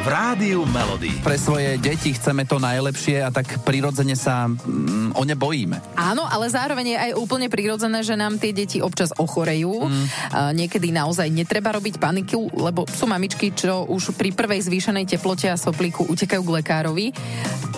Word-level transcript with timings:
V 0.00 0.08
rádiu 0.08 0.64
Melody. 0.64 1.12
Pre 1.20 1.36
svoje 1.36 1.76
deti 1.76 2.16
chceme 2.16 2.48
to 2.48 2.56
najlepšie 2.56 3.20
a 3.20 3.28
tak 3.28 3.60
prirodzene 3.60 4.16
sa 4.16 4.48
mm, 4.48 5.12
o 5.12 5.22
ne 5.28 5.36
bojíme. 5.36 5.76
Áno, 5.92 6.24
ale 6.24 6.48
zároveň 6.48 6.96
je 6.96 6.98
aj 7.04 7.12
úplne 7.20 7.52
prirodzené, 7.52 8.00
že 8.00 8.16
nám 8.16 8.40
tie 8.40 8.56
deti 8.56 8.80
občas 8.80 9.12
ochorejú. 9.12 9.92
Mm. 9.92 10.06
A 10.32 10.40
niekedy 10.56 10.88
naozaj 10.88 11.28
netreba 11.28 11.76
robiť 11.76 12.00
paniku, 12.00 12.48
lebo 12.48 12.88
sú 12.88 13.04
mamičky, 13.04 13.52
čo 13.52 13.84
už 13.92 14.16
pri 14.16 14.32
prvej 14.32 14.72
zvýšenej 14.72 15.04
teplote 15.04 15.52
a 15.52 15.60
soplíku 15.60 16.08
utekajú 16.08 16.48
k 16.48 16.54
lekárovi. 16.64 17.06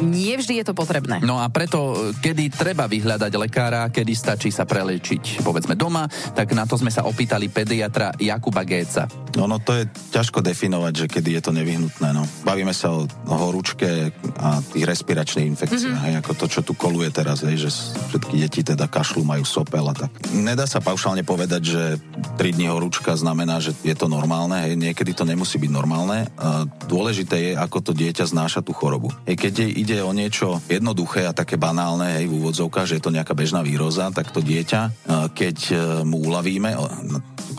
Nie 0.07 0.39
vždy 0.39 0.63
je 0.63 0.67
to 0.71 0.79
potrebné. 0.79 1.19
No 1.27 1.43
a 1.43 1.51
preto, 1.51 2.15
kedy 2.23 2.55
treba 2.55 2.87
vyhľadať 2.87 3.33
lekára, 3.35 3.91
kedy 3.91 4.15
stačí 4.15 4.55
sa 4.55 4.63
prelečiť, 4.63 5.43
povedzme 5.43 5.75
doma, 5.75 6.07
tak 6.39 6.55
na 6.55 6.71
to 6.71 6.79
sme 6.79 6.95
sa 6.95 7.03
opýtali 7.03 7.51
pediatra 7.51 8.15
Jakuba 8.15 8.63
Géca. 8.63 9.11
No, 9.35 9.51
no 9.51 9.59
to 9.59 9.75
je 9.75 9.91
ťažko 10.15 10.39
definovať, 10.39 10.93
že 10.95 11.07
kedy 11.11 11.31
je 11.35 11.43
to 11.43 11.51
nevyhnutné. 11.51 12.12
No. 12.13 12.29
Bavíme 12.45 12.77
sa 12.77 12.93
o, 12.93 13.09
horúčke 13.25 14.13
a 14.39 14.61
tých 14.61 14.85
respiračných 14.85 15.49
infekciách, 15.57 15.97
mm-hmm. 15.97 16.07
hej, 16.13 16.15
ako 16.21 16.33
to, 16.37 16.47
čo 16.47 16.61
tu 16.61 16.73
koluje 16.77 17.09
teraz, 17.09 17.41
hej, 17.43 17.69
že 17.69 17.71
všetky 18.13 18.35
deti 18.37 18.61
teda 18.61 18.87
kašľú, 18.87 19.25
majú 19.25 19.45
sopel 19.49 19.83
a 19.89 19.95
tak. 19.97 20.13
Nedá 20.37 20.69
sa 20.69 20.85
paušálne 20.85 21.25
povedať, 21.25 21.63
že 21.65 21.83
3 22.37 22.57
dní 22.57 22.69
horúčka 22.69 23.17
znamená, 23.17 23.59
že 23.65 23.73
je 23.81 23.97
to 23.97 24.07
normálne, 24.13 24.61
hej, 24.69 24.77
niekedy 24.77 25.17
to 25.17 25.25
nemusí 25.25 25.57
byť 25.57 25.71
normálne. 25.73 26.29
Dôležité 26.87 27.37
je, 27.41 27.53
ako 27.57 27.79
to 27.81 27.93
dieťa 27.97 28.29
znáša 28.29 28.61
tú 28.61 28.77
chorobu. 28.77 29.09
Hej, 29.25 29.41
keď 29.41 29.55
ide 29.73 29.99
o 30.05 30.13
niečo 30.13 30.61
jednoduché 30.69 31.25
a 31.25 31.33
také 31.33 31.57
banálne, 31.57 32.21
hej, 32.21 32.29
v 32.29 32.37
úvodzovkách, 32.45 32.89
že 32.89 32.97
je 33.01 33.05
to 33.09 33.15
nejaká 33.15 33.33
bežná 33.33 33.65
výroza, 33.65 34.13
tak 34.13 34.29
to 34.31 34.45
dieťa, 34.45 35.09
keď 35.33 35.57
e, 35.73 35.75
mu 36.05 36.21
uľavíme, 36.29 36.77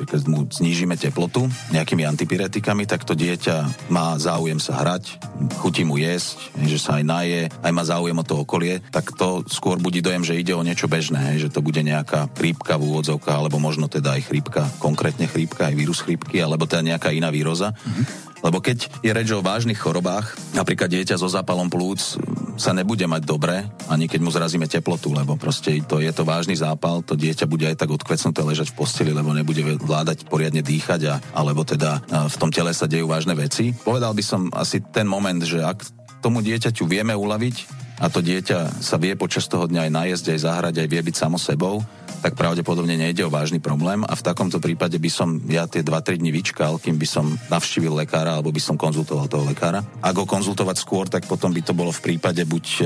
keď 0.05 0.21
mu 0.29 0.45
znížime 0.47 0.95
teplotu 0.99 1.47
nejakými 1.71 2.03
antipiretikami, 2.07 2.85
tak 2.85 3.03
to 3.03 3.17
dieťa 3.17 3.89
má 3.89 4.15
záujem 4.19 4.59
sa 4.59 4.79
hrať, 4.79 5.19
chutí 5.59 5.83
mu 5.83 5.99
jesť, 5.99 6.53
že 6.63 6.77
sa 6.79 6.99
aj 6.99 7.03
naje, 7.03 7.41
aj 7.63 7.71
má 7.71 7.83
záujem 7.83 8.17
o 8.17 8.27
to 8.27 8.39
okolie, 8.43 8.79
tak 8.91 9.15
to 9.15 9.43
skôr 9.49 9.79
budí 9.79 10.03
dojem, 10.03 10.23
že 10.23 10.37
ide 10.37 10.53
o 10.53 10.65
niečo 10.65 10.91
bežné, 10.91 11.39
že 11.39 11.51
to 11.51 11.63
bude 11.63 11.79
nejaká 11.79 12.29
chrípka 12.35 12.75
v 12.75 12.87
úvodzovkách, 12.91 13.37
alebo 13.37 13.57
možno 13.59 13.87
teda 13.87 14.19
aj 14.19 14.21
chrípka, 14.27 14.63
konkrétne 14.79 15.27
chrípka, 15.27 15.71
aj 15.71 15.75
vírus 15.75 15.99
chrípky, 16.03 16.43
alebo 16.43 16.67
teda 16.67 16.95
nejaká 16.95 17.15
iná 17.15 17.31
výroza. 17.31 17.71
Mm-hmm. 17.73 18.32
Lebo 18.43 18.59
keď 18.59 18.91
je 18.99 19.11
reč 19.15 19.31
o 19.31 19.39
vážnych 19.39 19.79
chorobách, 19.79 20.35
napríklad 20.51 20.91
dieťa 20.91 21.15
so 21.15 21.31
zápalom 21.31 21.71
plúc 21.71 22.19
sa 22.59 22.69
nebude 22.75 23.07
mať 23.09 23.23
dobre, 23.25 23.65
ani 23.89 24.05
keď 24.05 24.19
mu 24.21 24.29
zrazíme 24.29 24.69
teplotu, 24.69 25.09
lebo 25.09 25.33
proste 25.39 25.81
to 25.87 25.97
je 25.97 26.11
to 26.13 26.21
vážny 26.21 26.53
zápal, 26.53 27.01
to 27.01 27.17
dieťa 27.17 27.49
bude 27.49 27.65
aj 27.65 27.81
tak 27.81 27.89
odkvecnuté 27.89 28.45
ležať 28.45 28.69
v 28.69 28.77
posteli, 28.77 29.11
lebo 29.15 29.33
nebude 29.33 29.63
vládať 29.81 30.29
poriadne 30.29 30.61
dýchať, 30.61 31.01
a, 31.09 31.15
alebo 31.33 31.65
teda 31.65 32.05
v 32.29 32.35
tom 32.37 32.53
tele 32.53 32.69
sa 32.75 32.85
dejú 32.85 33.09
vážne 33.09 33.33
veci. 33.33 33.73
Povedal 33.73 34.13
by 34.13 34.21
som 34.21 34.41
asi 34.53 34.85
ten 34.93 35.09
moment, 35.09 35.41
že 35.41 35.65
ak 35.65 35.81
tomu 36.21 36.45
dieťaťu 36.45 36.85
vieme 36.85 37.17
uľaviť 37.17 37.55
a 38.03 38.11
to 38.11 38.21
dieťa 38.21 38.83
sa 38.83 39.01
vie 39.01 39.17
počas 39.17 39.49
toho 39.49 39.65
dňa 39.65 39.89
aj 39.89 39.91
najesť, 39.91 40.25
aj 40.35 40.39
zahrať, 40.45 40.75
aj 40.83 40.87
vie 40.93 41.01
byť 41.01 41.15
samo 41.15 41.41
sebou, 41.41 41.81
tak 42.23 42.39
pravdepodobne 42.39 42.95
nejde 42.95 43.27
o 43.27 43.33
vážny 43.33 43.59
problém 43.59 44.07
a 44.07 44.15
v 44.15 44.23
takomto 44.23 44.63
prípade 44.63 44.95
by 44.95 45.11
som 45.11 45.43
ja 45.43 45.67
tie 45.67 45.83
2-3 45.83 46.23
dní 46.23 46.31
vyčkal, 46.31 46.79
kým 46.79 46.95
by 46.95 47.03
som 47.03 47.35
navštívil 47.51 47.91
lekára 47.91 48.39
alebo 48.39 48.47
by 48.55 48.63
som 48.63 48.79
konzultoval 48.79 49.27
toho 49.27 49.43
lekára. 49.43 49.83
Ak 49.99 50.15
ho 50.15 50.23
konzultovať 50.23 50.79
skôr, 50.79 51.11
tak 51.11 51.27
potom 51.27 51.51
by 51.51 51.59
to 51.59 51.75
bolo 51.75 51.91
v 51.91 51.99
prípade 51.99 52.39
buď 52.47 52.65
e, 52.79 52.83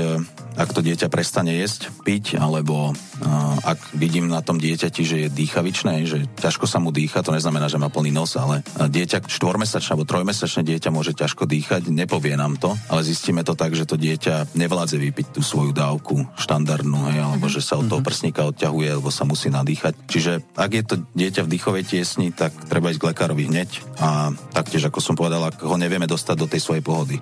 ak 0.58 0.74
to 0.74 0.82
dieťa 0.82 1.06
prestane 1.06 1.54
jesť, 1.54 1.94
piť, 2.02 2.34
alebo 2.34 2.90
uh, 2.90 3.56
ak 3.62 3.94
vidím 3.94 4.26
na 4.26 4.42
tom 4.42 4.58
dieťati, 4.58 5.02
že 5.06 5.16
je 5.26 5.28
dýchavičné, 5.30 6.02
že 6.04 6.26
ťažko 6.42 6.66
sa 6.66 6.82
mu 6.82 6.90
dýcha, 6.90 7.22
to 7.22 7.30
neznamená, 7.30 7.70
že 7.70 7.78
má 7.78 7.86
plný 7.86 8.10
nos, 8.10 8.34
ale 8.34 8.66
dieťa 8.74 9.30
štvormesačné 9.30 9.94
alebo 9.94 10.10
trojmesačné 10.10 10.66
dieťa 10.66 10.90
môže 10.90 11.14
ťažko 11.14 11.46
dýchať, 11.46 11.86
nepovie 11.94 12.34
nám 12.34 12.58
to, 12.58 12.74
ale 12.90 13.06
zistíme 13.06 13.46
to 13.46 13.54
tak, 13.54 13.78
že 13.78 13.86
to 13.86 13.94
dieťa 13.94 14.58
nevládze 14.58 14.98
vypiť 14.98 15.38
tú 15.38 15.40
svoju 15.46 15.70
dávku 15.70 16.26
štandardnú, 16.34 17.14
hej, 17.14 17.22
alebo 17.22 17.46
mm-hmm. 17.46 17.54
že 17.54 17.62
sa 17.62 17.78
od 17.78 17.86
toho 17.86 18.02
mhm. 18.02 18.06
prsníka 18.10 18.42
odťahuje, 18.50 18.88
alebo 18.98 19.10
sa 19.14 19.22
musí 19.22 19.48
nadýchať. 19.54 19.94
Čiže 20.10 20.32
ak 20.58 20.70
je 20.74 20.82
to 20.82 20.94
dieťa 21.14 21.46
v 21.46 21.52
dýchovej 21.54 21.84
tiesni, 21.86 22.34
tak 22.34 22.50
treba 22.66 22.90
ísť 22.90 23.00
k 23.00 23.08
lekárovi 23.14 23.46
hneď 23.46 23.70
a 24.02 24.34
taktiež, 24.50 24.90
ako 24.90 24.98
som 24.98 25.14
povedal, 25.14 25.44
ak 25.46 25.62
ho 25.62 25.76
nevieme 25.78 26.10
dostať 26.10 26.36
do 26.36 26.50
tej 26.50 26.60
svojej 26.64 26.82
pohody. 26.82 27.16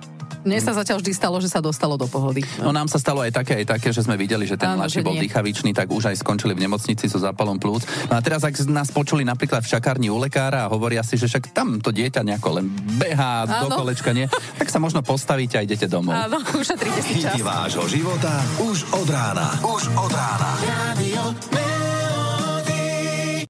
Mne 0.47 0.63
sa 0.63 0.71
zatiaľ 0.71 1.03
vždy 1.03 1.11
stalo, 1.11 1.43
že 1.43 1.51
sa 1.51 1.59
dostalo 1.59 1.99
do 1.99 2.07
pohody. 2.07 2.39
No 2.63 2.71
nám 2.71 2.87
sa 2.87 2.95
stalo 2.95 3.19
aj 3.19 3.35
také, 3.35 3.59
aj 3.59 3.77
také, 3.77 3.91
že 3.91 4.07
sme 4.07 4.15
videli, 4.15 4.47
že 4.47 4.55
ten 4.55 4.79
mladší 4.79 5.03
bol 5.03 5.19
dýchavičný, 5.19 5.75
tak 5.75 5.91
už 5.91 6.15
aj 6.15 6.23
skončili 6.23 6.55
v 6.55 6.63
nemocnici 6.63 7.11
so 7.11 7.19
zápalom 7.19 7.59
plúc. 7.59 7.83
No 8.07 8.15
a 8.15 8.23
teraz, 8.23 8.47
ak 8.47 8.55
nás 8.71 8.87
počuli 8.95 9.27
napríklad 9.27 9.59
v 9.59 9.69
čakárni 9.75 10.07
u 10.07 10.15
lekára 10.15 10.63
a 10.63 10.71
hovoria 10.71 11.03
si, 11.03 11.19
že 11.19 11.27
však 11.27 11.51
tam 11.51 11.83
to 11.83 11.91
dieťa 11.91 12.23
nejako 12.23 12.63
len 12.63 12.71
behá 12.95 13.43
Áno. 13.43 13.67
do 13.67 13.83
kolečka, 13.83 14.15
nie, 14.15 14.31
tak 14.55 14.71
sa 14.71 14.79
možno 14.79 15.03
postavíte 15.03 15.59
a 15.59 15.61
idete 15.67 15.91
domov. 15.91 16.15
Áno, 16.15 16.39
ušetrite 16.55 17.03
si 17.03 17.19
čas. 17.19 17.35
vášho 17.43 17.83
života 17.91 18.39
už 18.63 18.87
od 18.95 19.07
rána. 19.11 19.51
Už 19.67 19.91
od 19.99 20.11
rána. 20.15 20.49
Radio 20.63 21.66